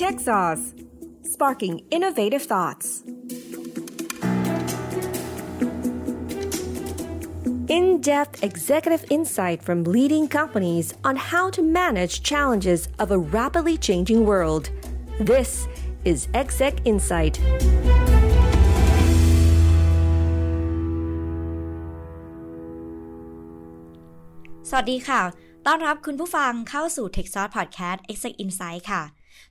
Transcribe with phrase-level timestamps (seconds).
[0.00, 0.74] Tech Sauce,
[1.22, 3.02] sparking innovative thoughts.
[7.68, 13.76] In depth executive insight from leading companies on how to manage challenges of a rapidly
[13.76, 14.70] changing world.
[15.20, 15.68] This
[16.04, 17.38] is Exec Insight.
[24.70, 25.22] สวัสดีค่ะ
[25.66, 29.02] ต้อนรับคุณผู้ฟังเข้าสู่ Tech Sauce Podcast Exec Insight ค่ะ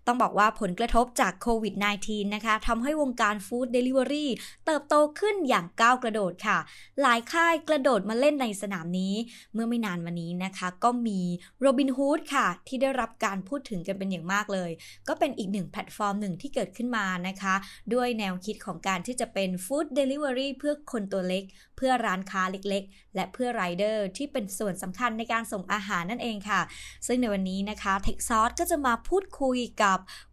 [0.06, 4.30] ต้องบอกว่าผลกระทบจากโควิด -19 นะคะทำให้วงการ food delivery
[4.66, 6.58] เติบโตขึ้นอย่างก้าวกระโดดค่ะ
[7.02, 9.14] หลายค่ายกระโดดมาเล่นในสนามนี้
[9.54, 11.20] เมื่อไม่นานมานี้นะคะ ก็มี
[11.60, 14.70] โรบินฮูดค่ะ ที่ได้รับการพูดถึงกันเป็นอย่างมากเลย
[15.08, 17.54] ก็เป็นอีกหนึ่งแพลตฟอร์มหนึ่งที่เกิดขึ้นมานะคะ
[17.94, 21.44] ด้วยแนวคิดของการที่จะเป็น food delivery เพื่อคนตัวเล็ก
[21.76, 26.60] เพื่อร้านค้าเล็กๆ และเพื่อไรเดอร์ที่เป็นส่วนสำคัญในการส่งอาหารนั่นเองค่ะ
[27.06, 29.89] ซึ่งในวันนี้นะคะ Techsauce ก็จะมาพูดคุยกับ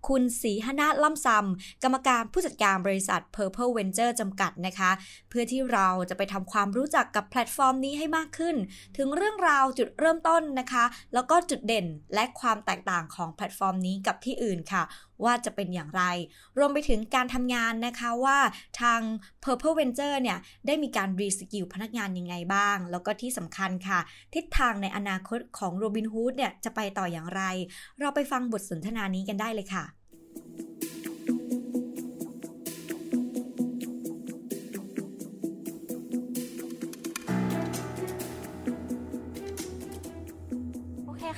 [0.07, 4.91] คุณสีหนาท ล่ำซำกรรมการผู้จัดการบริษัท Purple Venture จำกัดนะคะ
[5.29, 8.55] เพื่อที่เราจะไปทำความรู้จักกับแพลตฟอร์มนี้ให้มากขึ้น
[8.97, 14.83] ถึงเรื่องราวจุดเริ่มต้นนะคะ แล้วก็จุดเด่นและความแตกต่างของแพลตฟอร์มนี้กับที่อื่นค่ะ
[15.23, 16.03] ว่าจะเป็นอย่างไร
[16.57, 18.37] รวมไปถึงการทำงานนะคะว่า
[18.81, 19.01] ทาง
[19.43, 20.37] Purple Venture เนี่ย
[20.67, 23.99] ได้มีการ reskill พนักงานยังไงบ้าง แล้วก็ที่สำคัญค่ะ
[24.33, 27.41] ทิศทางในอนาคตของ Robinhood เนี่ยจะไปต่ออย่างไร
[27.99, 29.85] เราไปฟังบทสนทนานี้กันได้เลยค่ะ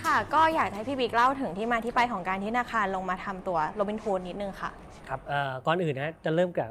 [0.09, 4.69] ค่ะ ก็อยากให้พี่บิ๊กเล่าถึงที่มาที่ไปของการที่ธนาคารลงมาทำตัวโรบินฮูดนิดนึงค่ะ
[5.07, 5.19] ครับ
[5.65, 6.69] ก่อนอื่นนะจะเริ่มกับ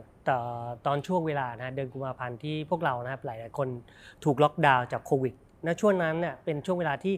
[0.87, 3.69] ตอนช่วงเวลานะเดือนกุมภาพันธ์ที่พวกเรานะครับหลายคน
[4.25, 7.15] ถูกล็อกดาวน์จากโควิดนช่วงนั้นเนี่ยเป็นช่วงเวลาที่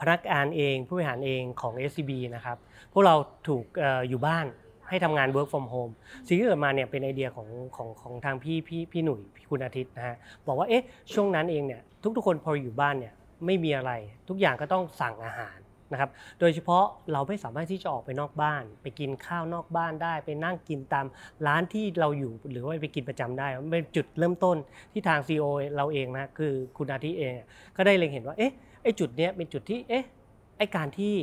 [0.00, 2.56] พนักงานเองผู้บริหารเองของ SCB นะครับ
[2.92, 3.14] พวกเรา
[3.48, 3.64] ถูก
[4.08, 4.46] อยู่บ้าน
[4.88, 5.92] ให้ทำงาน work from home
[6.26, 10.16] สิ่งที่เกิดมาเนี่ยเป็นไอเดียของของของทางพี่พี่พี่หนุ่ยพี่คุณอาทิตย์นะฮะ
[10.46, 11.80] บอกว่าเอ๊ะช่วงนั้นเองเนี่ย
[12.16, 13.92] ทุกๆคนพออยู่บ้านเนี่ย ไม่มีอะไร
[14.28, 15.58] ทุกอย่างก็ต้องสั่งอาหาร
[15.92, 16.10] นะครับ
[16.40, 21.06] โดยเฉพาะเราไม่สามารถที่จะออกไปนอกบ้าน ไปกินข้าวนอกบ้านได้ ไปนั่งกินตาม
[21.46, 24.56] ร้านที่เราอยู่หรือว่าไปกินประจำได้เป็นจุดเริ่มต้น
[24.92, 25.44] ที่ทาง c ีโอ
[25.76, 27.32] เราเองนะคือคุณอาทิเอง
[27.76, 28.52] ก็ได้เล็งเห็นว่าเอ๊ะ
[28.82, 30.04] ไอ้จุดเนี้ยเป็นจุดที่เอ๊ะ
[30.58, 31.14] ไอ้การที่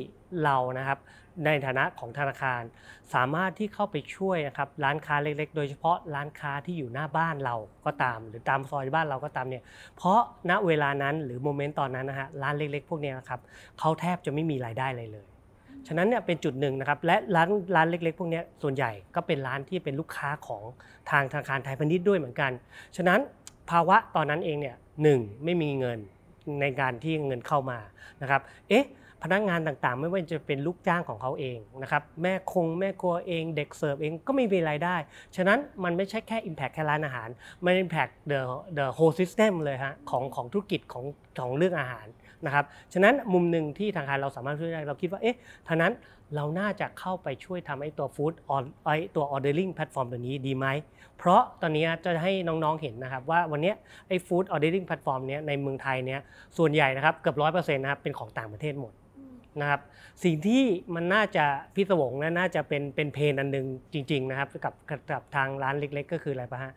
[0.44, 1.00] เรานะครับ
[1.46, 2.62] ในฐานะของธนาคาร
[3.14, 7.56] สามารถที่เข้าไปช่วยนะครับร้านค้าเล็กๆ โดยเฉพาะร้านค้าที่อยู่หน้าบ้านเรา
[7.86, 9.64] ก็ตาม หรือตามซอยบ้านเราก็ตามเนี่ย
[9.98, 13.40] เพราะณเวลานั้นหรือโมเมนต์ตอนนั้นนะฮะร้านเล็ก ๆ พวกนี้นะครับ
[13.80, 15.28] เขาแทบจะไม่มีรายได้เลยเลย
[15.88, 20.64] ฉะนั้นเนี่ยเป็นจุดหนึ่งนะครับและร้านร้านเล็ก ๆ พวกนี้ส่วนใหญ่ก็เป็นร้านที่เป็นลูกค้าของ
[21.12, 22.52] ทางธนาคารไทยพาณิชย์ด้วยเหมือนกัน
[22.96, 23.20] ฉะนั้น
[23.70, 26.00] ภาวะตอนนั้นเองเนี่ยหนึ่งไม่มีเงิน
[26.62, 27.80] ในการที่เงินเข้ามา
[28.22, 28.86] นะครับเอ๊ะ
[29.24, 34.96] พนักงานต่างๆ ไม่ว่าจะเป็นลูกจ้างของเขาเองนะครับแม่คงแม่ครัวเอง เด็กเสิร์ฟเองก็ไม่มีรายได้
[35.36, 37.30] ฉะนั้นมันไม่ใช่แค่ Impact แค่ร้านอาหาร
[37.66, 38.42] มัน Impact the
[38.78, 41.06] the whole system เลยฮะของของธุรกิจของ
[41.40, 42.08] ของเรื่องอาหาร
[42.46, 45.94] นะครับฉะนั้นมุมหนึ่งที่ทางการเราสามารถช่วยได้เราคิดว่าเอ๊ะท่านั้น
[46.36, 48.34] เราน่าจะเข้าไปช่วยทำไอ้ตัวฟู้ด
[48.86, 50.68] ไอ้ตัว ordering platform ตัวนี้ดีไหม
[51.18, 53.74] เพราะตอนนี้จะให้น้องๆเห็นนะครับว่าวันนี้
[54.08, 56.22] ไอ้ food ordering platform เนี้ยในเมืองไทยเนี้ย
[56.58, 58.94] ส่วนใหญ่นะครับเกือบร้อยเปอร์เซ็นต์นะครับเป็นของต่างประเทศหมด
[59.62, 59.82] นะครับ
[60.24, 60.62] สิ่งที่
[60.96, 64.74] มันน่าจะพิศวงและน่าจะเป็นเป็นเพนอันหนึ่งจริง ๆ นะครับกับ
[65.12, 66.72] กับทางร้านเล็ก ๆ ก็คืออะไรปะฮะ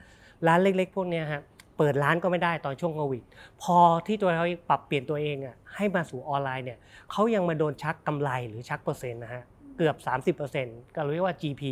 [0.47, 1.42] ร้านเล็ก ๆ พวกนี้ฮะ
[1.78, 3.22] เปิดร้านก็ไม่ได้ตอนช่วงโควิด
[3.62, 6.78] พอที่ตัวเขาปรับเปลี่ยนตัวเองอะให้มาสู่ออนไลน์เนี่ย
[7.10, 9.43] เขายังมาโดนชักกำไรหรือชักเปอร์เซ็นต์นะฮะ
[9.76, 11.62] เกือบ 30%ก็เรียกว่า GP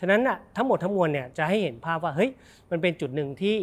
[0.00, 2.30] ฉะนั้นอะทั้งหมดทั้งมวลเนี่ยจะให้เห็นภาพว่าเฮ้ย
[2.70, 3.56] มันเป็นจุดหนึ่งที่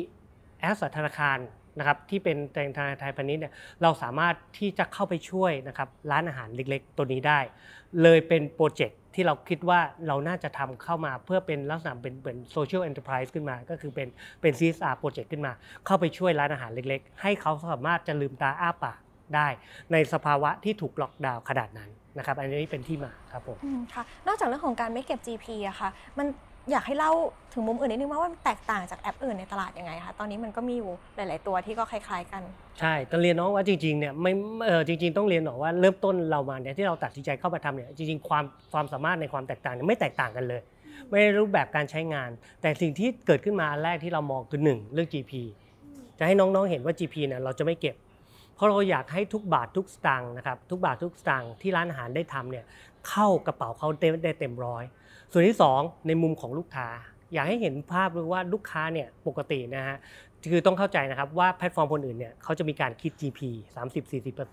[0.59, 1.37] แอสธนาคาร
[1.77, 7.39] นะครับที่เป็นแตงทางไทยพาณิชย์เนี่ยเราสามารถที่จะเข้าไปช่วยนะครับร้านอาหารเล็กๆ ตัวนี้ได้
[8.03, 14.07] เลยเป็นโปรเจกต์ที่เราคิดว่าเราน่าจะทำเข้ามาเพื่อเป็นลักษณะเป็นเหมือน social enterprise ขึ้นมา ก็คือเป็น
[14.41, 15.51] เป็น CSR โปรเจกต์ขึ้นมา
[15.85, 18.99] เข้าไปช่วยร้านอาหารเล็กๆ ให้เขาสามารถจะลืมตาอ้าปาก
[19.35, 19.47] ได้
[19.91, 23.57] ในสภาวะที่ถูกล็อกดาวน์ขนาดนั้นนะครับ อันนี้เป็นที่มาครับผม
[23.93, 26.27] ค่ะ นอกจากเรื่องของการไม่เก็บ GP อะค่ะ มัน
[26.71, 27.11] อยากให้เล่า
[27.53, 32.41] ถึงมุมอื่นนิดนึงว่ามันแตกต่างจากแอปอื่นในตลาดยังไงคะตอนนี้มันก็มีอยู่หลาย ๆ ตัวที่ก็คล้าย ๆ กัน
[32.79, 34.31] ใช่ต้องเรียนน้องว่าจริง ๆ เนี่ยไม่
[34.67, 40.61] เออจริง ๆ ต้องเรียนหน่อกว่าเริ่มต้นเรามาเนี่ยที่เราตัดสินใจเข้ามาทำเนี่ยจริง ๆ ความความสามารถในความแตกต่างเนี่ยไม่แตกต่างกันเลย
[41.09, 42.29] ไม่รูปแบบการใช้งาน
[42.61, 45.31] แต่สิ่งที่เกิดขึ้นมาแรกที่เรามองคือหนึ่งเรื่อง GP
[46.19, 47.95] จะให้น้องๆเห็นว่า GP เนี่ยเราจะไม่เก็บ
[48.55, 52.65] เพราะเราอยากให้ทุกบาททุกสตางค์นะครับทุกบาททุกสตางค์ที่ร้านอาหารได้ทำเนี่ย
[53.09, 53.87] เข้ากระเป๋าเขา
[54.23, 54.83] ได้เต็มร้อย
[55.31, 56.87] ส่วนที่ 2 ในมุมของลูกค้า
[57.33, 59.97] อยากให้เห็นภาพเลยว่าลูกค้าเนี่ยปกตินะฮะ
[60.51, 63.39] คือต้องเข้าใจนะครับว่าแพลตฟอร์มคนอื่นเนี่ยเขาจะมีการคิด GP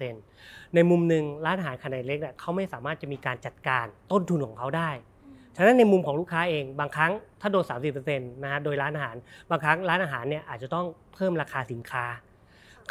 [0.03, 4.91] 30-40%ในมุมหนึ่งร้านอาหารขนาดเล็กเนี่ยเขาไม่สามารถจะมีการจัดการต้นทุนของเขาได้
[5.57, 9.17] ฉะนั้นในมุมของลูกค้าเองบางครั้งถ้าโดน 30%นะฮะโดยร้านอาหาร
[9.51, 12.05] บางครั้งร้านอาหารเนี่ยอาจจะต้องเพิ่มราคาสินค้า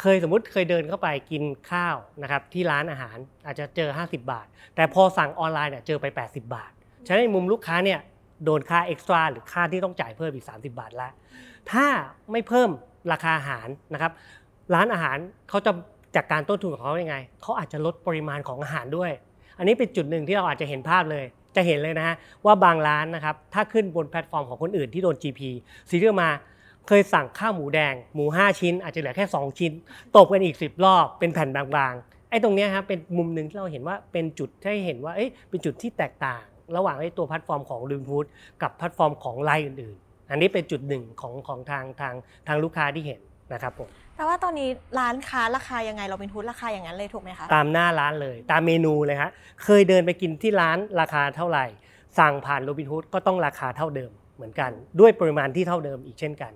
[0.00, 3.16] เคยสมมุติเคยเดินเข้าไปกินข้าวนะครับที่ร้านอาหาร
[3.46, 6.72] อาจจะเจอ 50 บาท แต่พอสั่งออนไลน์เนี่ยเจอไป 80 บาท
[7.06, 8.00] ฉะนั้นในมุมลูกค้าเนี่ย
[8.44, 11.08] โดนค่า extra หรือค่าที่ต้องจ่ายเพิ่มอีก 30 บาทละ
[11.72, 11.86] ถ้า
[12.32, 12.70] ไม่เพิ่ม
[13.12, 14.12] ราคาอาหารนะครับ
[14.74, 15.16] ร้านอาหาร
[15.48, 15.72] เขาจะ
[16.16, 19.10] จัดการต้นทุนของเขายังไงเขาอาจจะลดปริมาณของอาหารด้วย
[19.58, 21.24] อันนี้เป็นจุดหนึ่งที่เราอาจจะเห็นภาพเลย
[21.56, 25.40] จะเห็นเลยนะฮะว่าบางร้านนะครับถ้าขึ้นบนแพลตฟอร์มของคนอื่นที่โดน GP
[25.90, 26.30] ซีเรียลมา
[26.88, 29.72] เคยสั่งข้าวหมูแดง หมู 5 ชิ้น อาจจะเหลือแค่ 2 ชิ้น
[30.16, 36.42] ตบกันอีก 10 รอบ เป็นแผ่นบางๆ ไอ้ตรงนี้ครับเป็นมุมหนึ่งที่เราเห็นว่าเป็นจุดที่เห็นว่าเอ้ยเป็นจุดที่แตกต่าง
[36.76, 38.24] ระหว่างไอ้ตัวแพลตฟอร์มของลืมฟูด
[38.62, 42.14] กับแพลตฟอร์มของรายอื่นๆ อันนี้เป็นจุดหนึ่งของของทางทาง
[42.46, 43.20] ทางลูกค้าที่เห็น
[43.52, 44.68] นะครับผมแต่ว่าตอนนี้
[44.98, 49.30] ร้านค้าราคายังไงเราเป็นทุนราคาอย่างนั้นเลยถูกไหมคะตามหน้าร้านเลย ตามเมนูเลยฮะ
[49.64, 51.64] เคยเดินไปกินที่ร้านราคาเท่าไหร่
[52.18, 54.70] สั่งผ่านโรบินฮูดก็ต้องราคาเท่าเดิมเหมือนกัน
[55.00, 56.52] ด้วยปริมาณที่เท่าเดิมอีกเช่นกัน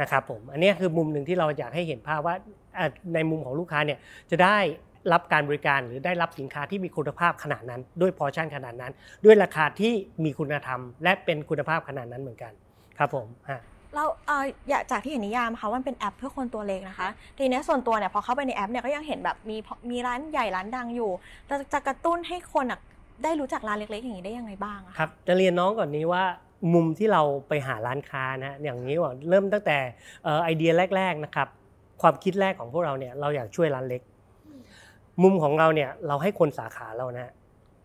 [0.00, 2.34] นะครับผมอันนี้คือมุมหนึ่งที่เราอยากให้เห็นภาพว่า
[2.78, 3.98] อะในมุมของลูกค้าเนี่ย
[4.30, 4.58] จะได้
[5.12, 8.92] รับการบริการหรือได้รับสินค้าที่มีคุณภาพขนาดนั้น ด้วยพอชั่นขนาดนั้น
[9.24, 9.92] ด้วยราคาที่
[10.24, 12.52] มีคุณธรรม และเป็นคุณภาพขนาดนั้นเหมือนกัน
[12.98, 13.60] ครับผมฮะ
[13.94, 17.08] เราเอ่ออยากจากที่เห็นนิยามค่ะว่ามันเป็นแอปเพื่อคนตัวเล็กนะคะ
[17.38, 19.56] ทีนี้ส่วนตัวเนี่ยพอเข้าไปในแอปเนี่ยก็ยังเห็นแบบมี
[19.90, 21.10] มีร้านใหญ่ร้านดังอยู่
[21.46, 22.80] แต่จะกระตุ้นให้คนอะ
[23.24, 26.24] ได้รู้จักร้านเล็กๆอย่างนี้ได้ยังไงบ้างอะครับจะเรียนน้องก่อนนี้ว่า
[26.74, 29.78] มุมที่เราไปหาร้านค้านะอย่างนี้ว่าเริ่มตั้งแต่
[30.24, 31.48] เอ่อไอเดียแรก ๆนะครับ
[32.02, 34.02] ความคิดแรกของพวกเราเนี่ยเราอยากช่วยร้านเล็ก
[35.22, 37.32] มุมของเราเนี่ยเราให้คนสาขาเรานะ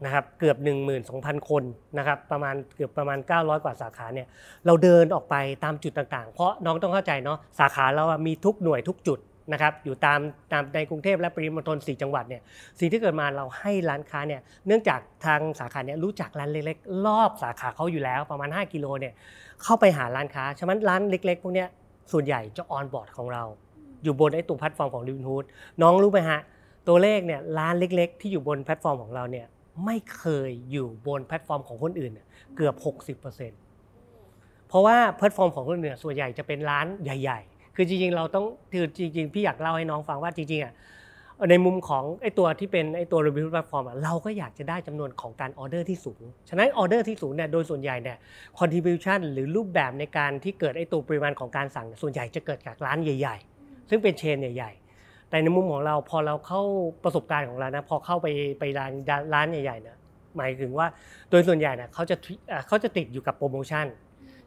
[0.05, 0.57] นะครับเกือบ
[1.03, 1.63] 12,000 คน
[1.97, 4.27] นะครับประมาณเกือบประมาณ 900 กว่าสาขาเนี่ย
[4.65, 9.19] เราเดินออกไปตามจุดต่างๆ เพราะน้องต้องเข้าใจเนาะสาขาเราอะมีทุกหน่วยทุกจุด
[9.53, 10.19] นะครับอยู่ตาม
[10.51, 12.41] ตามในกรุงเทพและปริมณฑล4จังหวัดเนี่ย
[12.79, 19.13] สิ่งที่เกิดมาเราให้ร้านค้าเนี่ยเนื่องจากทางสาขาเนี่ยรู้จักร้านเล็กๆ รอบสาขาเขาอยู่แล้วประมาณ 5 กิโลเนี่ย
[19.63, 21.67] เข้าไปหาร้านค้าฉะนั้นร้านเล็ก ๆ พวกเนี้ย
[22.11, 23.43] ส่วนใหญ่จะ onboard ของเรา
[24.03, 25.45] อยู่บนไอ้ตัวแพลตฟอร์มของลินฮูด
[25.81, 26.39] น้องรู้ไหมฮะ
[26.87, 29.47] ตัวเลขเนี่ยร้านเล็ก ๆ ที่อยู่บนแพลตฟอร์มของเราเนี่ย
[29.85, 32.11] ไม่เคยอยู่บนแพลตฟอร์มของคนอื่น
[32.55, 32.75] เกือบ
[33.15, 33.27] 60%
[34.67, 40.73] เพราะว่าแพลตฟอร์มของคนอื่นเนี่ยส่วนใหญ่จะเป็นร้านใหญ่ ๆ คือจริงๆ เราต้องคือจริง ๆ พี่อยากเล่าให้น้องฟังว่าจริงๆอะ
[41.49, 48.17] ในมุมของไอ้ตัวที่เป็นไอ้ตัว delivery platform อะเราก็อยากจะได้จำนวนของการออเดอร์ที่สูง ฉะนั้นออเดอร์ที่สูงเนี่ยโดยส่วนใหญ่เนี่ย
[48.59, 54.84] contribution หรือรูปแบบในการที่เกิดไอ้ตัวปริมาณของการสั่งเนี่ยส่วนใหญ่จะเกิดจากร้านใหญ่ ๆ ซึ่งเป็น chain ใหญ่ๆ
[55.35, 56.61] แต่ในมุมของเราพอเราเข้า
[57.03, 58.27] ประสบการณ์ของเรานะพอเข้าไป
[58.59, 58.91] ไปร้าน
[59.33, 59.95] ร้านใหญ่ๆเนี่ย
[60.37, 60.87] หมายถึงว่า
[61.29, 62.15] โดยส่วนใหญ่เนี่ยเขาจะ
[62.67, 63.85] เขาจะติดอยู่กับโปรโมชั่น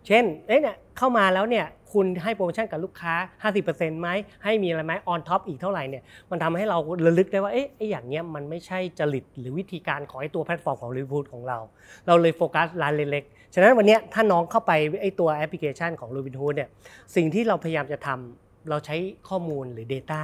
[0.06, 3.14] เช่นเอ้ยเนี่ยเข้ามาแล้วเนี่ยคุณให้โปรโมชั่นกับลูกค้า
[3.54, 4.08] 50%ไหม
[4.44, 11.58] ให้มีอะไรไหม on top อีกเท่าไหร่เนี่ยมันทำให้เราระลึกได้ว่าเอ๊ะไอ้อย่างเนี้ยมันไม่ใช่จริตหรือวิธีการของไอ้ตัวแพลตฟอร์มของรีพูดของเรา
[12.06, 16.68] เราเลยโฟกัสร้านเล็กๆฉะนั้นวันเนี้ยถ้าน้องเข้าไปไอ้ตัวแอปพลิเคชันของ Robin Hood เนี่ย
[17.16, 18.96] สิ่งที่เราพยายามจะทำเราใช้
[19.28, 20.22] ข้อมูลหรือ Data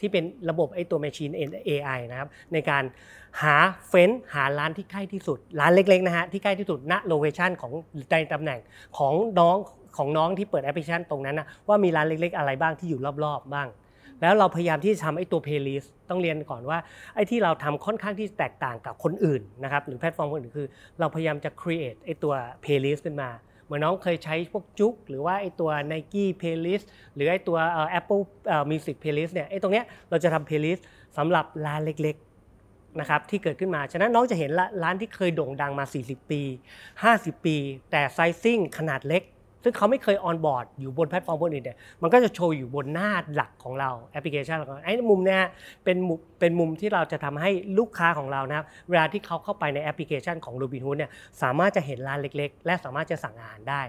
[0.00, 1.32] ที่เป็นระบบไอ้ตัว Machine
[1.68, 2.84] AI นะครับในการ
[3.42, 3.56] หา
[3.88, 7.72] เฟ้นหาร้านที่ใกล้ที่สุด ร้านเล็กๆนะฮะที่ใกล้ที่สุดณ location ของ
[8.10, 8.60] ในตำแหน่ง
[8.98, 9.56] ของน้อง
[9.96, 13.68] ของน้องที่เปิดแอปพลิเคชันตรงนั้นนะว่ามีร้านเล็ก ๆ อะไรบ้างที่อยู่รอบๆบ้าง
[14.22, 16.78] แล้วเราพยายามที่จะทำไอ้ตัว playlist ต้องเรียนก่อนว่า
[17.14, 20.68] ไอ้ที่เราทำค่อนข้างที่แตกต่างกับคนอื่นนะครับหรือแพลตฟอร์มคนอื่นคือ
[21.00, 22.34] เราพยายามจะ create ไอ้ตัว
[22.64, 23.30] playlist ขึ้นมา
[23.66, 28.22] เหมือนน้องเคยใช้พวกจุก หรือว่าไอตัว Nike playlist หรือไอตัวเอ่อ Apple
[28.70, 30.82] Music playlist เนี่ยไอตรงเนี้ยเราจะทำ playlist
[31.16, 36.42] สำหรับร้านเล็กๆนะครับที่เกิดขึ้นมา ฉะนั้นน้องจะเห็นละร้านที่เคยโด่งดังมา 40 ปี
[36.92, 37.56] 50 ปี
[37.90, 39.22] แต่ไซซิ่งขนาดเล็ก
[39.66, 45.40] ซึ่งเขาไม่เคย onboard อยู่บนแพลตฟอร์มบนอื่นเนี่ยมันก็จะโชว์อยู่บนหน้าหลักของเราแอปพลิเคชันของเราไอ้มุมเนี้ย
[45.84, 51.10] เป็นมุมเป็นมุมที่เราจะทำให้ลูกค้าของเรานะครับเวลาที่เขาเข้าไปในแอปพลิเคชันของ Robinhood เนี่ย
[51.42, 53.80] สามารถจะเห็นร้านเล็ก ๆ และสามารถจะสั่งอาหารได้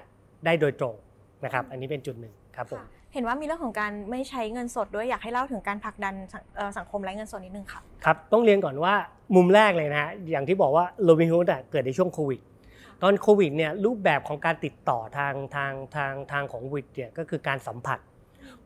[0.46, 0.96] ได้โดยตรง
[1.44, 2.82] นะครับ อันนี้เป็นจุดหนึ่งครับผม
[3.14, 8.94] เห็นว่ามีเรื่องของการไม่ใช้เงินสดด้วยอยากให้เล่าถึงการผลักดันสังเอ่อสังคมไร้เงินสดนิดนึงค่ะครับ ต้องเรียนก่อนว่า
[9.36, 12.40] มุมแรกเลยนะฮะอย่างที่บอกว่าโรบินฮูดเกิดในช่วงโควิด
[13.01, 18.00] ตอนโควิดเนี่ยรูปแบบของการติดต่อทางทางทางทางของโควิดเนี่ยก็คือการสัมผัส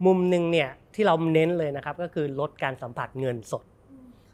[0.05, 3.63] มุมหนึ่งเนี่ยที่เราเน้นเลยนะครับก็คือลดการสัมผัสเงินสด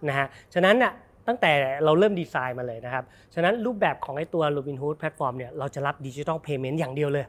[0.07, 0.93] นะฮะฉะนั้นน่ะ
[1.27, 1.51] ตั้งแต่
[1.83, 7.25] เราเริ่มดีไซน์มาเลยนะครับ ฉะนั้นรูปแบบของไอ้ตัว Robinhood แพลตฟอร์มเนี่ยเราจะรับ digital payment อย่างเดียวเลย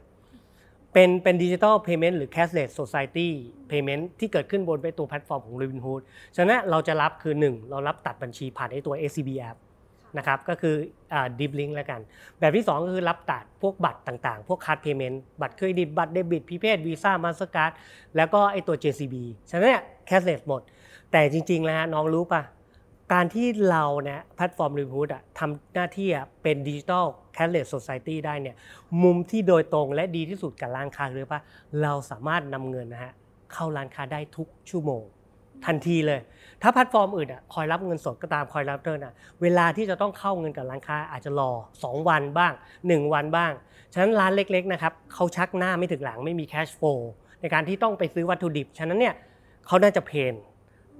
[0.93, 3.27] เป็นเป็น digital payment หรือ cashless society
[3.71, 6.01] payment ที่เกิดขึ้นบนไอ้ตัวแพลตฟอร์มของ Robinhood
[6.35, 9.57] ฉะนั้นเราจะรับคือ 1 เรารับตัดบัญชีผ่านไอ้ตัว SCB app
[10.17, 10.75] นะครับก็คือ
[11.13, 12.01] อ่า deep link แล้วกัน
[12.39, 17.71] แบบที่ 2 ก็คือรับตัดพวกบัตรต่างๆ พวก card payment บัตรเครดิตบัตรเดบิตประเภทวีซ่ามาสเตอร์การ์ด
[18.15, 19.15] แล้วก็ไอ้ตัว JCB
[19.49, 20.61] ฉะนั้นเนี่ย cashless หมด
[21.11, 22.43] แต่จริงๆแล้วฮะน้องรู้ปะ
[23.13, 26.07] การที่เราเนี่ยแพลตฟอร์มรีพูดอะทำหน้าที่
[26.43, 28.55] เป็น digital cashless society ได้เนี่ย
[29.03, 31.41] มุมที่โดยตรงและดีที่สุดกับร้านค้าคือว่า
[31.81, 33.13] เราสามารถนำเงินนะฮะ
[33.53, 35.03] เข้าร้านค้าได้ทุกชั่วโมง
[35.65, 36.19] ทันทีเลย
[36.61, 41.51] ถ้าแพลตฟอร์มอื่นอะคอยรับเงินสดก็ตามคอยรับ turn อะเวลาที่จะต้องเข้าเงินกับร้านค้าอาจจะรอ
[41.81, 43.51] 2 วันบ้าง 1 วันบ้าง
[43.93, 46.99] ฉะนั้นร้านเล็กๆนะครับเขาชักหน้าไม่ถึงหลังไม่มี cash flow
[47.41, 49.15] ในการที่ต้องไปซื้อวัตถุดิบ ฉะนั้นเนี่ย
[49.67, 50.33] เขาน่าจะ pain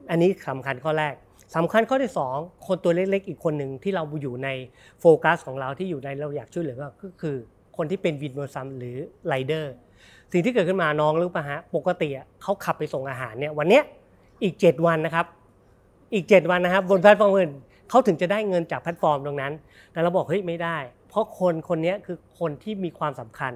[0.10, 1.14] อันนี้สำคัญข้อแรก
[1.56, 4.50] สำคัญข้อที่ 2 คนตัวเล็กๆ อีกคนหนึ่งที่เราอยู่ใน
[5.00, 7.36] โฟกัสของเราที่อยู่ในเราอยากช่วยเหลือก็คือ
[7.78, 8.98] คนที่เป็นวินมอเตอร์ไซค์หรือ
[9.28, 9.74] ไรเดอร์
[10.32, 12.10] สิ่งที่เกิดขึ้นมาน้องรู้ป่ะฮะปกติ
[12.42, 13.84] เขาขับไปส่งอาหารเนี่ยวันเนี้ย
[14.44, 15.26] อีก 7 วันนะครับ
[16.14, 17.52] อีก 7 วันนะครับ บนแพลตฟอร์มอื่น
[17.90, 19.54] เขาถึงจะได้เงินจากแพลตฟอร์มตรงนั้น
[19.92, 20.78] แต่เราบอกเฮ้ยไม่ได้
[21.10, 23.54] เพราะคนคนนี้คือคนที่มีความสำคัญ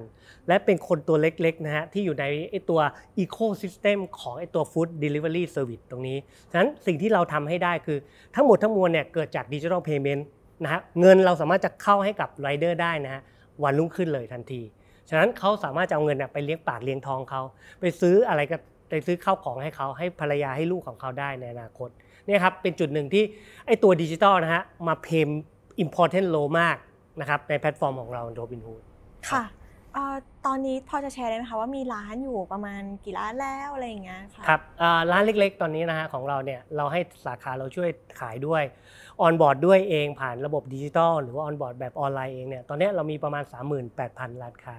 [0.48, 2.80] และเป็นคนตัวเล็กๆนะฮะที่อยู่ในไอตัว
[3.18, 6.18] ecosystem ของไอตัว food delivery service ตรงนี้
[6.50, 7.98] ฉะนั้นสิ่งที่เราทำให้ได้คือ
[8.34, 10.26] ทั้งหมดทั้งมวลเนี่ยเกิดจาก digital payment
[10.62, 13.22] นะฮะเงินเราสามารถจะเข้าให้กับไรเดอร์ได้นะฮะ
[13.62, 14.62] วันรุ่งขึ้นเลยทันที
[15.08, 17.42] ฉะนั้นเขาสามารถจะเอาเงินไปเลี้ยงปากเลี้ยงท้องเขา
[17.80, 18.56] ไปซื้ออะไรก็
[18.88, 21.88] ไปซื้อข้าวของให้เขาให้ภรรยาให้ลูกของเขาได้ในอนาคต
[22.26, 23.24] นี่ครับเป็นจุดหนึ่งที่
[23.66, 25.28] ไอตัวดิจิตอลนะฮะมาเพม
[25.84, 26.76] important low มาก
[27.20, 28.82] นะครับในแพลตฟอร์มของเราโรบินฮูด
[29.30, 29.44] ค่ะ
[30.46, 34.60] ตอนนี้พอจะแชร์ได้ไหมคะว่ามีร้านอยู่ประมาณกี่ร้านแล้วอะไรอย่างเงี้ยค่ะครับ
[35.10, 37.88] ร้านเล็กๆ ตอนนี้นะฮะของเราเนี่ยเราให้สาขาเราช่วย
[38.20, 38.62] ขายด้วย
[39.20, 43.44] onboard ด้วยเองผ่านระบบดิจิตอลหรือว่า onboard แบบออนไลน์เองเนี่ยตอนนี้เรามีประมาณ
[43.92, 44.76] 38,000 ร้านค้า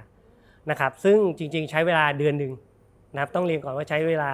[0.70, 2.54] นะครับซึ่งจริงๆ ใช้เวลาเดือนหนึ่ง
[3.16, 4.32] นะครับต้องเรียนก่อนว่าใช้เวลา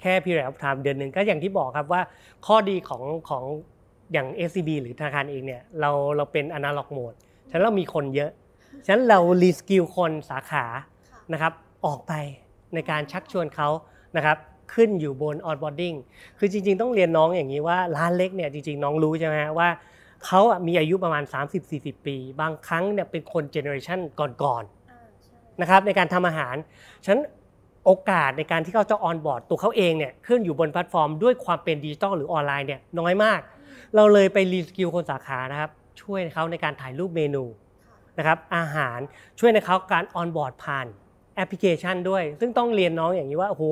[0.00, 2.02] แค่ period time เดือนหนึ่งก็อย่างที่บอกครับว่า
[2.46, 3.44] ข้อดีของของ
[4.12, 7.14] อย่าง SCB หรือธนาคารเองเนี่ยเราเราเป็น analog mode
[7.50, 8.30] ฉะนั้นเรามีคนเยอะ
[8.84, 10.64] ฉะนั้นเรา reskill คนสาขา
[11.32, 11.52] นะครับ
[11.86, 12.12] ออกไป
[12.74, 13.68] ในการชักชวนเขา
[14.16, 14.36] นะครับ
[14.74, 15.94] ขึ้นอยู่บน onboarding
[16.38, 19.68] คือจริง ๆ ต้องเรียนน้องอย่างนี้ว่าร้านเล็กเนี่ยจริง ๆ น้องรู้ใช่ไหมว่า
[20.24, 21.24] เขามีอายุประมาณ
[21.64, 23.98] 30-40 ปี บางครั้งเนี่ยเป็นคน generation
[24.44, 26.56] ก่อนๆนะครับในการทำอาหาร
[27.04, 27.22] ฉะนั้น
[27.88, 33.40] โอกาสในการที่เขาจะ onboard ตัวเขาเองเนี่ยขึ้นอยู่บนแพลตฟอร์มด้วยความเป็นดิจิตอลหรือออนไลน์เนี่ยน้อยมาก
[33.96, 35.70] เราเลยไป reskill คนสาขานะครับ
[36.02, 37.44] ช่วยเขาในการถ่ายรูปเมนู
[38.18, 38.98] นะครับอาหาร
[39.38, 40.86] ช่วยในเขาการ onboard ผ่าน
[41.36, 43.64] แอปพลิเคชันด้วย ซึ่งต้องเรียนน้องอย่างนี้ว่าโอ้โห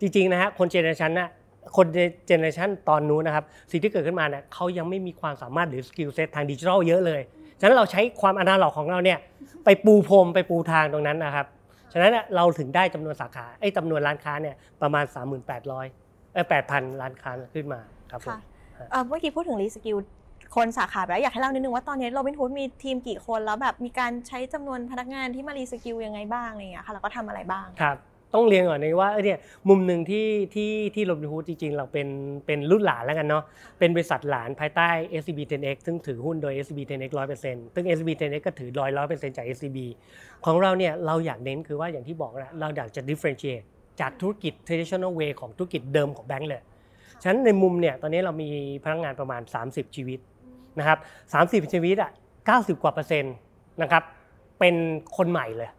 [0.00, 1.28] จริงๆนะฮะคน generation น่ะ
[1.76, 1.86] คน
[2.26, 7.20] generation ตอนนู้นนะครับสิ่งที่เกิดขึ้นมาเนี่ยเขายังไม่มีความสามารถหรือ skill set ทางดิจิทัลเยอะเลย
[7.58, 9.18] ฉะนั้นเราใช้ความอนาล็อกของเราเนี่ย
[9.64, 11.46] ไปปูพรมไปปูทางตรงนั้นนะครับ
[11.96, 15.04] ฉะนั้นเราถึงได้จำนวนสาขาไอ้จำนวนร้านค้าเนี่ยประมาณ
[15.64, 18.38] 3,800เออ8,000 ร้านค้าขึ้นมาครับผม
[19.08, 19.96] เมื่อกี้พูดถึง reskill
[20.56, 27.96] คนสาขาไปแล้วอยากให้เล่านิดนึงว่าตอนนี้โรบินฮูดมีทีมกี่คนแล้วแบบมีการใช้จำนวนพนักงานที่มา reskill ยังไงบ้างอะไรเงี้ยค่ะแล้วก็ทำอะไรบ้างครับ
[28.34, 32.08] ต้องเรียนก่อนเลยว่าเนี่ยมุมหนึ่งที่ที่ที่โรบินฮูดจริงๆ เราเป็น
[32.46, 33.44] เป็นรุ่นหลานแล้วกันเนาะ
[33.78, 34.88] เป็นบริษัทหลานภายใต้
[35.20, 37.10] SCB 10X ซึ่งถือหุ้นโดย SCB 10X
[37.42, 39.78] 100%ซึ่ง SCB 10X ก็ถือร้อยร้อยเปอร์เซ็นต์จาก SCB
[40.44, 43.64] ของเราเนี่ยเราอยากเน้นคือว่าอย่างที่บอกนะเราอยากจะ differentiate
[44.00, 46.62] จากธุรกิจ traditional way ของธุรกิจเดิมของแบงก์เลย
[47.22, 48.48] ฉะนั้นในมุมเนี่ยตอนนี้เรามี
[48.84, 50.18] พนักงานประมาณ 30 ชีวิต
[50.78, 50.98] นะครับ
[51.32, 52.10] สามสิบชีวิตอะ
[52.46, 53.34] เก้าสิบกว่าเปอร์เซ็นต์
[53.82, 54.02] นะครับ
[54.60, 54.74] เป็น
[55.16, 55.70] คนใหม่เลย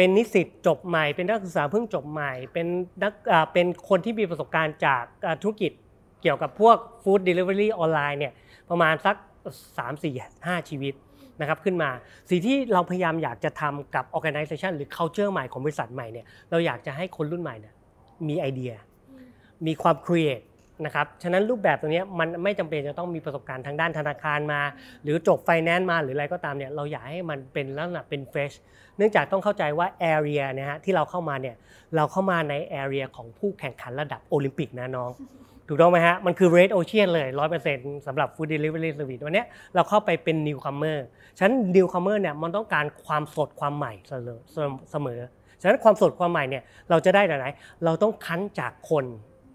[0.00, 2.66] เป็นนิสิตจบใหม่ เป็นนักศึกษาเพิ่งจบใหม่ เป็น
[3.02, 3.12] นัก
[3.52, 5.02] เป็นคนที่มีประสบการณ์จาก
[5.42, 5.72] ธุรกิจ
[6.22, 8.32] เกี่ยวกับพวกฟู้ดเดลิเวอรี่ออนไลน์เนี่ย
[8.70, 9.16] ประมาณสัก
[9.76, 10.94] 3 4 5 ชีวิต
[11.40, 11.90] นะครับขึ้นมา
[12.30, 17.74] สิ่งที่เราพยายามอยากจะทำกับ organization หรือ culture ใหม่ของบริษัทใหม่เนี่ยเราอยากจะให้คนรุ่นใหม่เนี่ย
[18.28, 18.72] มีไอเดีย
[19.66, 20.44] มีความ create
[20.84, 24.60] นะครับ ฉะนั้นรูปแบบตรงนี้มันไม่จำเป็นจะต้องมีประสบการณ์ทางด้านธนาคารมา
[25.02, 28.52] หรือจบไฟแนนซ์มาหรืออะไรก็ตามเนี่ยเราอยากให้มันเป็นลักษณะเป็น fresh
[28.96, 31.56] เนื่องจากต้องเข้าใจว่า area นะฮะที่เราเข้ามาเนี่ย
[31.96, 35.10] เราเข้ามาใน area ของผู้แข่งขันระดับโอลิมปิกนะน้อง
[35.68, 37.28] ถูกต้องไหมฮะ มันคือ red ocean เลย
[37.66, 39.44] 100%สำหรับ food delivery service วันนี้
[39.74, 40.98] เราเข้าไปเป็น newcomer
[41.38, 45.20] ฉะนั้น newcomer เนี่ยมันต้องการความสดความใหม่เสมอ
[45.60, 47.46] ฉะนั้นความสดความใหม่เนี่ยเราจะได้ไหน
[47.84, 49.04] เราต้องคั้นจากคน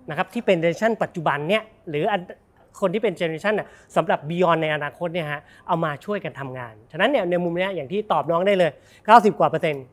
[0.09, 2.03] นะครับที่เป็น generation ปัจจุบันเนี่ยหรือ
[2.81, 8.71] คนที่เป็น generation น่ะสำหรับ beyond ในอนาคตเนี่ยฮะเอามาช่วยกันทำงาน ฉะนั้นเนี่ยในมุมนี้อย่างที่ตอบน้องได้เลย
[9.05, 9.85] 90 กว่าเปอร์เซ็นต์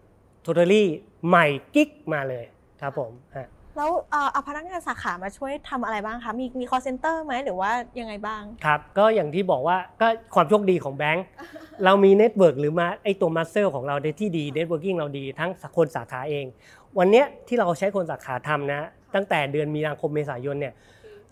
[0.47, 0.85] totally
[1.29, 2.45] ใหม่กิ๊กมาเลย
[2.81, 3.91] ครับผมฮะแล้ว
[4.33, 11.25] เอาพนักงานสาขามาช่วยทำอะไรบ้างคะมีมี call center ไหมหรือว่ายังไงบ้างครับก็อย่างที่บอกว่าก็ความโชคดีของแบงค์
[11.85, 16.45] เรามี network หรือมาไอตัว muscle ของเราที่ดี networking เราดีทั้งคนสาขาเอง
[16.99, 20.75] วันนี้ที่เราใช้คนสาขาทำนะ ตั้งแต่เดือนมีนาคมเมษายนเนี่ย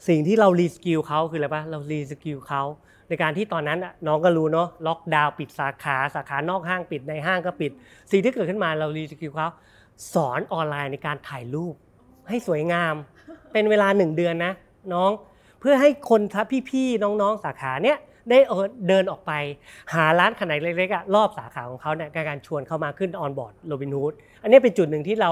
[0.09, 2.63] สิ่งที่เรา reskill เขาคืออะไรปะเรา reskill เขา
[3.09, 7.71] ในการที่ตอนนั้นน้องก็รู้เนาะล็อกดาวน์ปิดสาขาสาขานอกห้างปิดในห้างก็ปิด
[8.11, 9.49] สิ่งที่เกิดขึ้นมาเรา reskill เขา
[10.15, 11.75] สอนออนไลน์ในการถ่ายรูป
[12.29, 12.95] ให้สวยงาม
[13.53, 14.53] เป็นเวลาหนึ่งเดือนนะ
[14.93, 15.11] น้อง
[15.61, 17.99] เพื่อให้คนทัพี่ๆน้องๆสาขาเนี่ย
[18.31, 18.39] ได้
[18.89, 19.33] เดินออกไป
[19.95, 25.31] หาร้านขนาดเล็กๆรอบสาขาของเขาเนี่ยการชวนเข้ามาขึ้น onboard โรบินฮูดอันนี้เป็นจุดหนึ่งที่เรา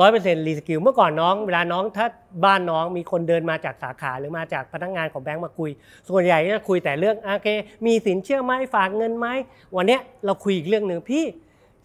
[0.00, 2.06] ร้อยเปอร์เซ็นต์ reskill เมื่อก่อนน้องเวลาน้องถ้า
[2.44, 5.70] บ้านน้องมีคนเดินมาจากสาขาหรือมาจากพนักงานของแบงก์มาคุย
[6.08, 7.48] ส่วนใหญ่จะคุยแต่เรื่องโอเค
[7.86, 9.28] มีสินเชื่อไหมฝากเงินไหม
[9.76, 11.24] วันนี้เราคุยอีกเรื่องหนึ่งพี่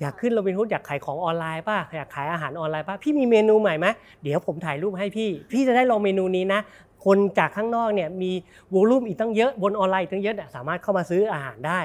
[0.01, 3.88] อยากขึ้นโรบินฮูดอยากขายของออนไลน์ป่ะอยากขายอาหารออนไลน์ป่ะพี่มีเมนูใหม่ไหม
[4.24, 6.60] เดี๋ยวผมถ่ายรูปให้พี่ พี่จะได้ลองเมนูนี้นะ
[7.05, 8.32] คนจากข้างนอกเนี่ยมี
[8.74, 11.79] volume อีกตั้งเยอะบนออนไลน์ตั้งเยอะสามารถเข้ามาซื้ออาหารได้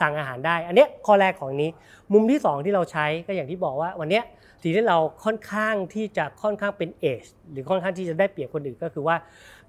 [0.00, 1.70] สั่งอาหารได้ อันนี้ข้อแรกของนี้
[2.12, 4.20] มุมที่ 2 ที่เราใช้ก็อย่างที่บอกว่าวันนี้
[4.62, 9.16] สิ่งที่เราค่อนข้างที่จะค่อนข้างเป็นเอชหรือค่อนข้างที่จะได้เปรียบคนอื่นก็คือว่า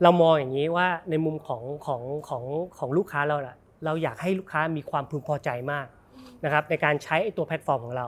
[0.02, 2.44] เรามองอย่างนี้ว่าในมุมของของของ
[2.78, 5.86] ของลูกค้าเราละเราอยากให้ลูกค้ามีความพึงพอใจมาก
[6.44, 8.06] นะครับในการใช้ตัวแพลตฟอร์มของเรา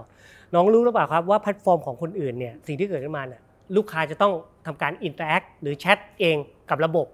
[0.53, 3.41] น้องรู้หรือเปล่าครับว่าแพลตฟอร์มของคนอื่นเนี่ยสิ่งที่เกิดขึ้นมาเนี่ย
[3.75, 4.33] ลูกค้าจะต้อง
[4.65, 6.37] ทำการ interact หรือแชทเอง
[6.69, 7.07] กับระบบ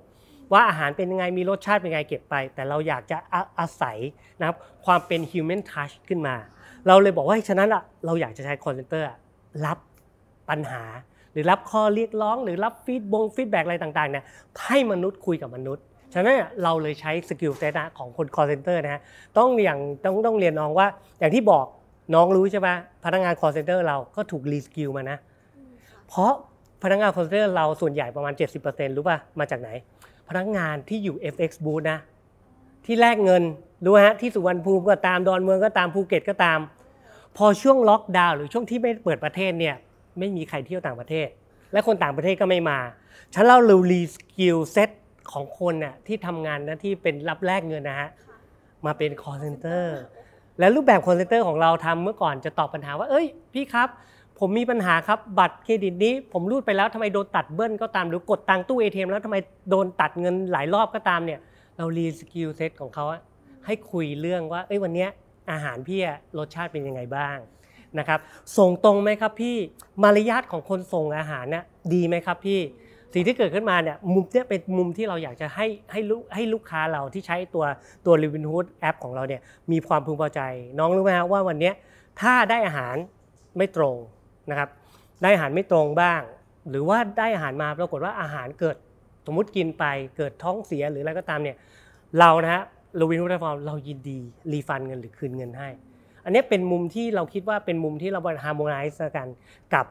[0.54, 3.18] ว่าอาหารเป็นยังไงมีรสชาติเป็นยังไงเก็บไป แต่เราอยากจะ
[3.60, 3.98] อาศัย
[4.40, 6.36] นะครับความเป็น human touch ขึ้นมา
[6.88, 9.04] เราเลยบอกว่าฉะนั้นอะเราอยากจะใช้ call center
[9.66, 9.78] รับ
[10.50, 10.84] ปัญหา
[11.32, 14.24] หรือรับข้อเรียกร้อง หรือรับฟีดบง feedback อะไรต่างๆเนี่ย
[14.66, 19.02] ให้มนุษย์คุยกับมนุษย์ฉะนั้นเราเลยใช้ skill set ของคน call center นะฮะ
[19.38, 20.88] ต้องอย่างต้องต้องเรียนน้องว่า
[21.20, 21.66] อย่างที่บอก
[22.14, 22.70] น้องรู้ใช่ไหม
[23.06, 25.18] พนักงาน call center เราก็ถูก reskill มานะ
[26.08, 26.32] เพราะ
[26.84, 28.34] พนักงาน call center เราส่วนใหญ่ประมาณ
[28.66, 29.70] 70%รู้ป่ะมาจากไหน
[30.30, 32.00] พนักงานที่อยู่ FX booth นะ
[32.86, 33.44] ที่แลกเงิน
[33.86, 36.60] รู้ฮะที่สุวรรณภูมิก็ตามดอนเมืองก็ตามภูเก็ตก็ตาม
[37.38, 39.76] พอช่วงล็อกดาวน์หรือช่วงที่ไม่เปิดประเทศเนี่ย
[40.20, 41.28] ไม่มีใครเที่ยวต่างประเทศ
[41.74, 42.80] และคนต่างประเทศก็ไม่มา
[43.34, 44.90] ฉะนั้นแล้วเรา reskill set
[45.32, 48.10] ของคนน่ะที่ทำงานนะที่เป็นรับแลกเงินนะฮะ
[48.86, 49.86] มาเป็น call center
[50.60, 53.90] และรูปแบบ call center ของเราทำเมื่อก่อนจะตอบปัญหาว่า เอ้ยพี่ครับ
[54.40, 59.38] ผมมีปัญหาครับบัตรเครดิตนี้ ผมรูดไปแล้วทำไมโดนตัดเบิ้ลก็ตามหรือกดตังตู้ ATM แล้วทำไม
[59.70, 61.40] โดนตัดเงินหลายรอบก็ตามเนี่ย
[61.78, 63.06] เรา reskill set ของเขา
[63.66, 65.10] ให้คุยเรื่องว่าเอ้ยวันเนี้ย
[65.52, 66.00] อาหารพี่
[66.38, 67.38] รสชาติเป็นยังไงบ้าง
[68.00, 68.20] นะครับ
[68.58, 69.58] ส่งตรงไหมครับพี่
[70.04, 71.64] มารยาทของคนส่งอาหารเนี่ย
[71.94, 72.60] ดีไหมครับพี่
[73.14, 77.66] สิ่งที่เกิดขึ้นมาเนี่ยมุมเนี้ยเป็นมุมที่เราอยากจะให้ให้ลูกให้ลูกค้าเราที่ใช้ตัว
[78.06, 80.42] ตัว l i v i n h o o d แอปของเราเนี่ยมีความพึงพอใจ
[80.80, 81.72] น้องรู้ไหมว่าวันนี้
[82.22, 82.96] ถ้าได้อาหาร
[83.58, 83.96] ไม่ตรง
[84.50, 84.70] นะครับ
[85.24, 86.22] ได้อาหารไม่ตรงบ้าง
[86.70, 88.76] หรือว่าได้อาหารมาปรากฏว่าอาหารเกิด
[89.26, 89.86] สมมติกินไป
[90.18, 91.58] เกิดท้องเสียหรืออะไรก็ตามเนี่ย
[92.20, 92.64] เรานะฮะ
[92.96, 94.20] โรวินฮูดฟอร์มเรายินดี
[94.52, 95.70] refund เงินหรือคืนเงินให้
[96.26, 99.28] อันนี้เป็นมุมที่เราคิดว่าเป็นมุมที่เราบริหาร humanize กัน
[99.74, 99.86] กับ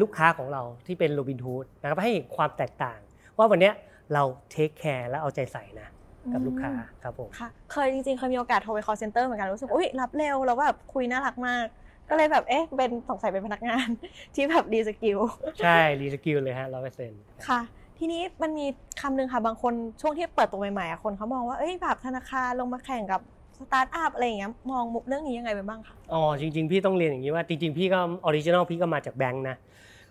[0.00, 2.98] ลูกค้าของเราที่เป็นโรบินฮูดนะครับให้เห็นความแตกต่าง
[3.36, 3.70] ว่าวันนี้
[4.12, 5.88] เราtake care และเอาใจใส่นะ
[6.32, 11.66] กับลูกค้าครับผมค่ะเคยจริงๆ เคยมีโอกาสโทรไป call center เหมือนกันรู้สึกอุ้ยรับเร็วแล้วแบบคุยน่ารักมาก
[12.08, 13.88] ก็เลยแบบเอ๊ะเป็นสงสัยเป็นพนักงาน
[14.34, 15.18] ที่แบบ reskill
[15.64, 17.60] ใช่ reskill เลยฮะร้อยเปอร์เซ็นต์ค่ะ
[18.04, 18.66] ทีนี้มันมี
[19.00, 23.20] คำหนึ่งค่ะบางคนช่วงที่เปิดตัวใหม่ๆคนเขามองว่าเอ้ยแบบธนาคารลงมาแข่งกับ
[23.58, 29.56] สตาร์ทอัพอะไรอย่างเงี้ยมองมุมเรื่องนี้ยังไงไปบ้างคะอ๋อจริง ๆ พี่ต้องเรียนอย่างนี้ว่าจริง ๆ พี่ก็ original พี่ก็มาจากแบงค์นะ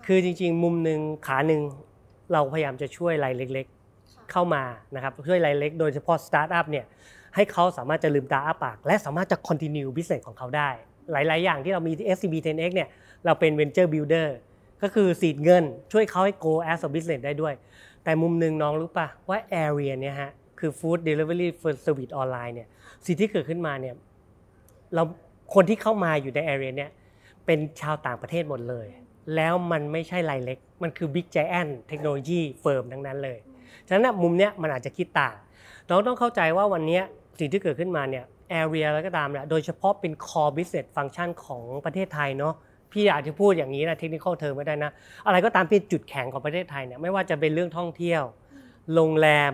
[0.05, 1.61] คือจริง ๆ มุมหนึ่งขาหนึ่ง
[2.33, 3.65] เราพยายามจะช่วยรายเล็ก
[3.97, 4.63] ๆ เข้ามา
[4.95, 6.85] นะครับช่วยรายเล็ก โดยเฉพาะสตาร์ทอัพเนี่ย
[7.35, 10.69] ให้เขาสามารถจะลืมตาอ้าปาก และสามารถจะ continue business ของเขาได้
[11.11, 12.89] หลาย ๆ อย่างที่เรามีที่ SCB 10X เนี่ย
[13.25, 14.27] เราเป็น venture builder
[14.81, 17.53] ก็คือ seed เงินช่วยเขาให้ grow as a business ได้ด้วย
[18.03, 21.47] แต่มุมหนึ่งน้องรู้ปะว่า area เนี่ยฮะคือ food delivery
[21.85, 22.67] service online เนี่ย
[23.05, 23.95] สิ่งที่เกิดขึ้นมาเนี่ย
[24.93, 25.03] เรา
[25.53, 26.91] คนที่เข้ามาอยู่ใน area เนี่ย
[27.45, 28.87] เป็นชาวต่างประเทศหมดเลย
[29.35, 33.37] แล้วมันไม่ใช่รายเล็ก มันคือ Big Giant เทคโนโลยีเฟิร์มทั้งนั้นเลย
[33.87, 35.35] ฉะนั้นมุมเนี้ยมันอาจจะคิดต่าง
[35.87, 36.99] เราต้องเข้าใจว่าวันนี้
[37.39, 38.25] สิ่งที่เกิดขึ้นมาเนี่ย
[38.61, 42.55] area แล้วก็ตามเนี่ยโดยเฉพาะเป็น core business function ของประเทศไทยเนาะ
[42.93, 44.91] พี่อาจจะพูดอย่างนี้นะ technical term ไม่ได้นะ
[45.25, 48.23] อะไรก็ตามเป็นจุดแข็งของประเทศไทยเนี่ยไม่ว่าจะเป็นเรื่องท่องเที่ยว
[48.93, 49.53] โรงแรม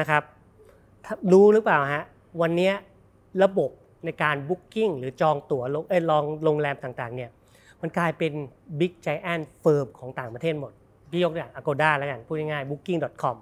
[0.00, 0.22] นะครับ
[1.32, 2.04] รู้หรือเปล่าฮะ
[2.40, 2.70] วันนี้
[3.42, 3.70] ระบบ
[4.04, 7.30] ในการบุ๊กิ้งหรือจองตั๋วเออลองโรงแรมต่างๆเนี่ย
[7.80, 8.32] มันกลายเป็น
[8.80, 10.72] Big Giant Firm ของต่างประเทศหมด
[11.10, 13.36] พี่ยกอย่าง Agoda แล้วกันพูดง่ายๆ Booking.com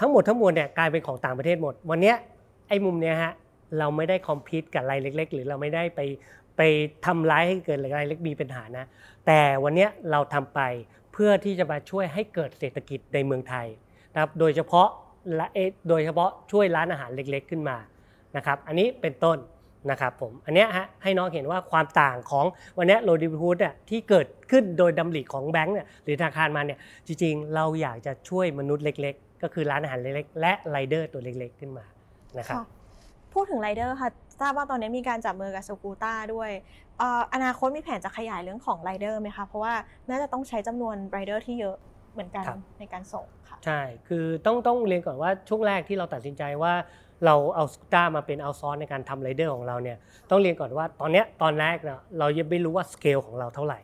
[0.00, 2.14] ทั้งหมดทั้งมวลเนี่ยกลายเป็นของต่างประเทศหมด วันนี้
[2.68, 3.32] ไอ้มุมเนี้ยฮะ
[3.78, 6.00] เราไม่ได้คอมพิวต์กับรายเล็ก ๆ หรือเราไม่ได้ไป
[6.56, 6.60] ไป
[7.06, 8.84] ทำร้ายให้เกิดรายเล็กมีปัญหานะ
[9.26, 10.60] แต่วันนี้เราทำไป
[11.12, 13.66] เพื่อที่จะมาช่วยให้เกิดเศรษฐกิจในเมืองไทย
[14.12, 14.88] นะครับ โดยเฉพาะ
[15.36, 15.46] และ
[15.88, 17.76] โดยเฉพาะช่วยร้านอาหารเล็กๆขึ้นมา
[18.36, 19.38] นะครับ อันนี้เป็นต้น
[19.90, 22.46] นะครับผม อันนี้ฮะให้น้องเห็นว่าความต่างของ
[22.78, 31.84] วันนี้โรดิบูดเนี่ยที่เกิดขึ้นโดยดำริของแบงก์เนี่ยหรือธนาคารมาเนี่ยจริงๆ เราอยากจะช่วยมนุษย์เล็ก ๆ ก็คือร้านอาหารเล็กๆ และไรเดอร์ตัวเล็กๆ ขึ้นมา
[32.38, 32.56] นะครับ
[33.32, 36.50] พูดถึงไรเดอร์ค่ะ ทราบว่าตอนนี้มีการจับมือกับสกูต้าด้วย
[37.34, 39.74] อนาคตมีแผนจะขยายเรื่องของไรเดอร์ไหมคะเพราะว่า
[40.08, 41.76] น่าจะต้องใช้จำนวนไรเดอร์ที่เยอะ
[42.12, 46.72] เหมือนกันครับในการส่งค่ะใช่ คือต้องต้องเรียนก่อนว่าช่วงแรกที่เราตัดสินใจว่า
[47.26, 49.98] เราเอาสกูต้ามาเป็นเอาซอนในการทำไรเดอร์ของเราเนี่ย
[50.30, 53.78] ต้องเรียนก่อนว่าตอนเนี้ยตอนแรกเนาะเรายังไม่รู้ว่าสเกลของเราเท่าไหร่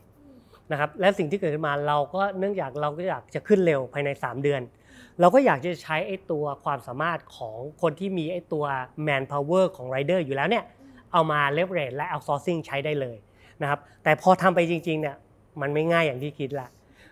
[0.72, 4.60] นะครับและสิ่งที่เกิดขึ้นมาเราก็เนื่องจากเราก็อยากจะขึ้นเร็วภายใน 3 เดือน
[5.20, 8.64] เราก็อยากจะใช้ไอ้ตัวความสามารถของคนที่มีไอ้ตัว
[9.06, 10.64] man power ของไรเดอร์อยู่แล้วเนี่ย
[11.12, 13.16] เอามาเลเวอเรจและ outsourcing ใช้ได้เลย
[13.62, 15.16] นะครับแต่พอทำไปจริงๆเนี่ย
[15.60, 16.68] มันไม่ง่ายอย่างที่คิดละ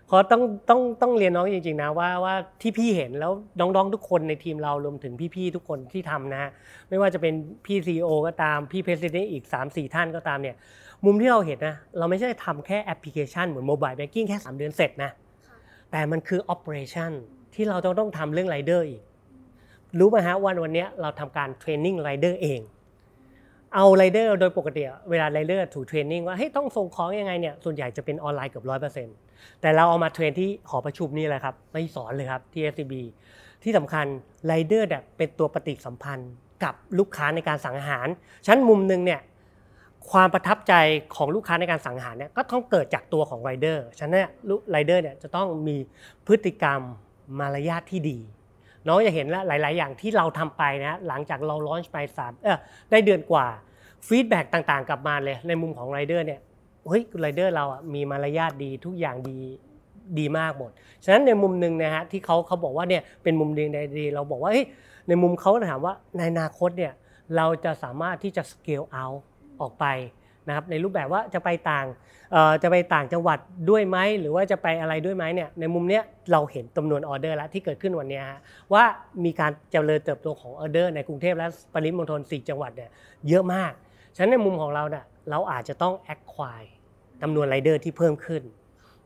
[0.06, 6.50] เพราะต้องต้องต้องเรียนน้องจริงๆนะว่าว่าที่พี่เห็นแล้วน้องๆทุกคนในทีมเรารวมถึงพี่ๆทุกคนที่ทำนะฮะ
[6.88, 10.56] ไม่ว่าจะเป็นพี่ CEO ก็ตามพี่ president อีก 3-4 ท่านก็ตามเนี่ย
[11.04, 15.10] มุมที่เราเห็นนะเราไม่ใช่ทำแค่แอปพลิเคชันเหมือนโมบายแบงกิ้งแค่ 3 เดือนเสร็จนะ
[15.90, 17.12] แต่มันคือ operation
[17.58, 19.02] ที่เราต้องต้องทำเรื่องไรเดอร์อีก
[19.98, 22.60] รู้ไหมฮะวันวันนี้เราทำการ training ไรเดอร์เอง
[23.74, 29.16] เอาไรเดอร์โดยปกติเวลาไรเดอร์ถูก training ว่าเฮ้ยต้องส่งของยังไงเนี่ยส่วนใหญ่จะเป็นออนไลน์เกือบร้อยเปอร์เซ็นต์
[29.60, 32.94] แต่เราเอามา train ที่หอประชุมนี่แหละครับมาสอนเลยครับที่ SCB
[33.62, 34.06] ที่สำคัญ
[34.46, 36.30] ไรเดอร์เนี่ยเป็นตัวปฏิสัมพันธ์
[36.64, 38.08] กับลูกค้าในการสั่งอาหาร
[38.46, 39.20] ฉะนั้นมุมหนึ่งเนี่ย
[40.10, 40.74] ความประทับใจ
[41.16, 44.26] ของลูกค้าในการสั่งอาหารเนี่ยก็ต้องเกิดจากตัวของไรเดอร์ฉะนั้น
[44.70, 45.76] ไรเดอร์เนี่ยจะต้องมี
[46.26, 46.80] พฤติกรรม
[47.38, 48.18] มารยาทที่ดี
[48.86, 52.58] น้องจะเห็นแล้วหลาย ๆ อย่างที่เราทำไปนะ หลังจากเรา launch ไปสามเออ
[52.90, 53.46] ได้เดือนกว่า
[54.06, 56.40] feedback ต่าง ๆ กลับมาเลย ในมุมของไรเดอร์เนี่ย
[56.88, 59.38] เฮ้ยไรเดอร์เราอะมีมารยาทดีทุกอย่างดี
[60.18, 60.70] ดีมากหมด
[61.04, 64.66] ฉะนั้นในมุมหนึ่งนะฮะที่เขาเขาบอกว่าเนี่ยเป็นมุมดีในดีเราบอกว่าเฮ้ย
[65.08, 66.92] ในมุมเขาถามว่าในอนาคตเนี่ย
[67.36, 69.20] เราจะสามารถที่จะ scale out
[69.60, 69.84] ออกไป
[70.48, 71.86] นะครับในรูปแบบว่าจะไปต่าง
[72.62, 73.38] จะไปต่างจังหวัด
[73.70, 78.40] ด้วยไหมหรือว่าจะไปอะไรด้วยไหมเนี่ยในมุมเนี้ยเราเห็นจำนวนออเดอร์แล้วที่เกิดขึ้นวันนี้ฮะ
[78.72, 78.84] ว่า
[79.24, 82.90] มีการเจริญเติบโตของออเดอร์ในกรุงเทพและปริมณฑล4จังหวัดเนี่ย
[83.28, 83.72] เยอะมาก
[84.14, 86.70] ฉะนั้นในมุมของเราเนี่ยเราอาจจะต้อง acquire
[87.22, 88.42] จำนวนไรเดอร์ที่เพิ่มขึ้น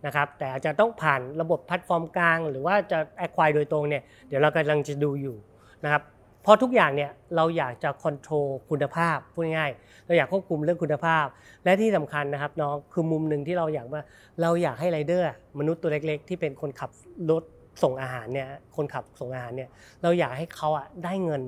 [0.06, 5.36] นะครับแต่อาจจะต้องผ่านระบบแพลตฟอร์มกลาง หรือว่าจะ acquire โดยตรงเนี่ยเดี๋ยวเรากำลังจะดูอยู่
[5.84, 6.02] นะครับ
[6.42, 11.26] เพราะทุกอย่างเนี่ยเราอยากจะ control คุณภาพพูดง่ายๆเราอยากควบคุมเรื่องคุณภาพ
[11.64, 14.02] และที่สำคัญนะครับน้องคือมุมหนึ่งที่เราอยากว่า
[14.42, 15.26] เราอยากให้ไรเดอร์
[15.58, 16.90] มนุษย์ตัวเล็ก ๆ ที่เป็นคนขับ
[17.30, 17.42] รถ
[17.82, 19.68] ส่งอาหารเนี่ยคนขับส่งอาหารเนี่ย
[20.02, 21.42] เราอยากให้เขาอะได้เงิน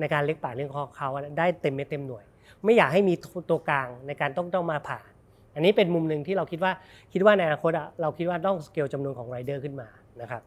[0.00, 1.08] ในการเลี้ยงปากเลี้ยงคอเขา
[1.38, 2.24] ได้เต็มเม็ดเต็มหน่วย
[2.64, 3.14] ไม่อยากให้มี
[3.50, 5.08] ตัวกลางในการต้องต้องมาผ่าน
[5.54, 6.72] อันนี้เป็นมุมหนึ่งที่เราคิดว่า
[7.12, 9.88] คิดว่าในอนาคตอะเราคิดว่าต้องสเกลจำนวนของไรเดอร์ขึ้นมา
[10.20, 10.42] นะครับ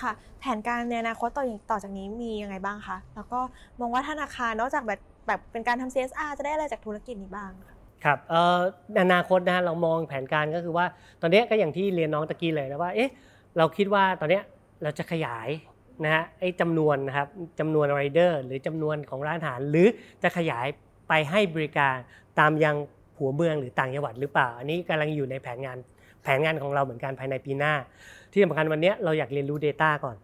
[0.00, 3.40] ค่ะ แผนการในอนาคตต่อต่อจากนี้มียังไงบ้างคะ แล้วก็
[3.80, 8.58] มองว่าธนาคารนอกจากแบบแบบเป็นการทำ CSR จะได้อะไรจากธุรกิจนี้บ้างคะครับเอ่อ
[8.92, 10.86] ในอนาคตนะฮะเรามองแผนการก็คือว่า
[11.20, 13.10] ตอนเนี้ยก็อย่างที่เรียนน้องตะกี้เลยนะว่า เอ๊ะ
[13.56, 14.42] เราคิดว่าตอนเนี้ย
[14.82, 15.48] เราจะขยาย
[16.04, 17.28] นะฮะไอ้จำนวนนะครับ
[17.60, 19.86] จำนวนไรเดอร์หรือจำนวนของร้านอาหาร หรือ
[20.22, 20.66] จะขยาย
[21.08, 21.96] ไปให้บริการ
[22.38, 22.76] ตามยัง
[23.18, 25.78] หัวเมืองหรือต่างจังหวัดหรือเปล่า อันนี้กำลังอยู่ในแผนงาน
[26.22, 27.74] แผนงานของเราเหมือนกันภายในปีหน้า
[28.34, 30.16] ที่สำคัญวันนี้เราอยากเรียนรู้ Data ก่อน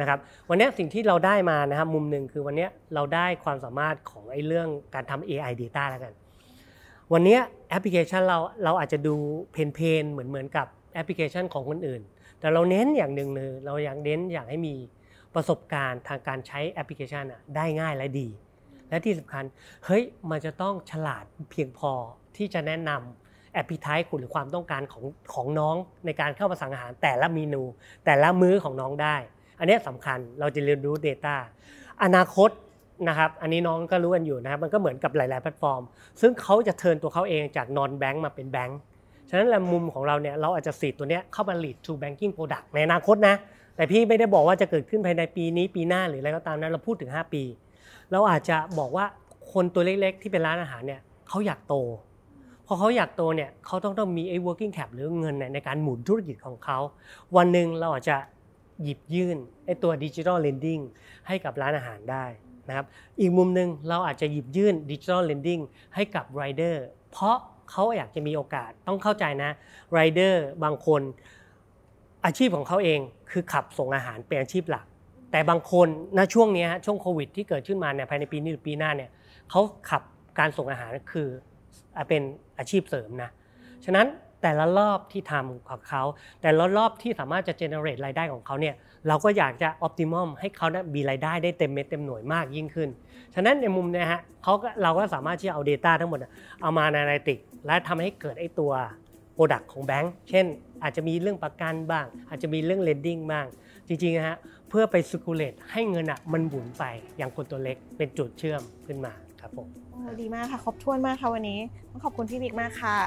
[0.00, 6.12] นะครับวันนี้สิ่งที่เราได้มานะครับมุมหนึ่งคือวันนี้เราได้ความสามารถของไอ้เรื่องการทำ AI Data แล้วกัน
[7.12, 9.14] วันนี้แอปพลิเคชันเราเราอาจจะดู
[9.52, 12.02] plain plain เหมือนเหมือนกับแอปพลิเคชันของคนอื่น
[12.40, 14.74] แต่เราเน้นอย่างหนึ่งเลยเราอยากเน้นอยากให้มี
[15.34, 18.28] ประสบการณ์ทางการใช้แอปพลิเคชันอะได้ง่ายและดี
[18.88, 19.44] และที่สำคัญ
[19.84, 21.92] เฮ้ยมันจะต้องฉลาดเพียงพอ
[22.36, 23.21] ที่จะแนะนำ
[23.54, 27.62] appetite คุณหรือความต้องการของของน้องในการเข้ามาสั่งอาหาร แต่ละเมนู
[28.04, 29.16] แต่ละมื้อของน้องได้
[29.58, 31.36] อันนี้ยสำคัญเราจะเรียนรู้ Data
[32.04, 32.50] อนาคต
[33.08, 35.82] นะครับอันนี้น้องก็รู้กันอยู่นะครับมันก็เหมือนกับหลาย ๆ แพลตฟอร์ม
[36.20, 38.78] ซึ่งเขาจะเทิร์นตัวเขาเองจาก non bank มาเป็นแบงค์
[39.28, 43.34] ฉะนั้นแหละมุมของเราเนี่ยเราอาจจะสีดตัวเนี้ยเข้ามา lead to banking product ในอนาคตนะ
[43.76, 47.42] แต่พี่ไม่ได้บอกว่าจะเกิดขึ้นภายในปีนี้ปีหน้าหรืออะไรก็ตามนะเราพูดถึง 5 ปี
[48.12, 49.04] เราอาจจะบอกว่า
[49.52, 51.74] คนตัวเล็ก ๆ ที่เป็นร้านอาหารเนี่ยเขาอยากโต
[52.72, 56.78] อเขาอยากโตเนี่ยเขาต้องต้องมีไอ้ working cap หรือเงินเนี่ยในการหมุนธุรกิจของเขา
[57.36, 58.16] วันหนึ่งเราอาจจะ
[58.82, 60.82] หยิบยื่นไอ้ตัว digital lending
[61.26, 62.24] ให้กับร้านอาหารได้
[62.68, 62.86] นะครับ
[63.20, 65.62] อีกมุมหนึ่งเราอาจจะหยิบยื่น digital lending
[65.94, 66.76] ให้กับ rider
[67.12, 67.36] เพราะ
[67.70, 69.50] เขาอยากจะมีโอกาสต้องเข้าใจนะ
[69.96, 71.00] rider บางคน
[72.24, 74.86] อาชีพของเขาเองคือขับส่งอาหารเป็นอาชีพหลัก
[75.30, 79.10] แต่บางคนณช่วงนี้ฮะช่วงโควิดที่เกิดขึ้นมาเนี่ยภายในปีนี้หรือปีหน้าเนี่ย
[79.50, 80.02] เขาขับ
[80.38, 81.28] การส่งอาหารคือ
[82.08, 82.22] เป็น
[82.58, 83.30] อาชีพเสริมนะ
[83.84, 84.06] ฉะนั้น
[84.42, 86.02] แต่ละรอบที่ทำของเขา
[86.42, 88.74] แต่ละรอบที่สามารถจะ generate รายได้ของเขาเนี่ย
[89.08, 92.88] เราก็อยากจะ optimum ให้เขานะมีรายได้ได้เต็มเม็ดเต็มหน่วยมากยิ่งขึ้น
[93.34, 96.18] ฉะนั้นในมุมเนะฮะเขาก็เราก็สามารถที่จะเอา Data ทั้งหมด
[96.62, 98.72] เอามาใน Analytics และทำให้เกิดไอ้ตัว
[99.36, 100.46] Product ของแบงค์เช่น
[100.82, 103.46] อาจจะมีเรื่องประกันบ้าง อาจจะมีเรื่อง lending บ้าง
[103.88, 104.36] จริงๆนะฮะ
[104.68, 106.84] เพื่อไป circulate ให้เงินอะมันหมุนไป
[107.16, 111.58] อย่างคนตัวเล็กเป็นจุดเชื่อมขึ้นมา ครับผมโอ้ดีมากค่ะ ครบถ้วนมากค่ะวันนี้
[111.90, 112.98] ต้องขอบคุณพี่บิ๊กมากค่ะ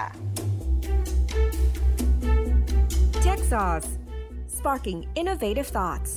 [3.24, 3.90] Tech Sauce
[4.58, 6.12] sparking innovative thoughts.